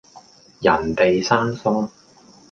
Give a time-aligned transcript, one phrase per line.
[0.61, 1.87] 人地生疏